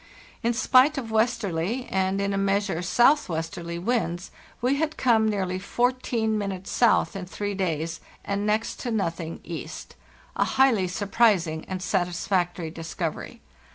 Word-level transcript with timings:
In 0.41 0.53
spite 0.53 0.97
of 0.97 1.11
westerly 1.11 1.85
and, 1.91 2.19
ina 2.19 2.35
measure, 2.35 2.81
southwesterly 2.81 3.77
winds, 3.77 4.31
we 4.59 4.77
had 4.77 4.97
come 4.97 5.29
nearly 5.29 5.59
14' 5.59 6.65
south 6.65 7.15
in 7.15 7.27
three 7.27 7.53
days 7.53 7.99
and 8.25 8.43
next 8.43 8.79
to 8.79 8.89
nothing 8.89 9.41
east. 9.43 9.95
A 10.35 10.43
highly 10.57 10.87
surprising 10.87 11.63
and 11.67 11.83
satisfactory 11.83 12.71
discovery. 12.71 13.41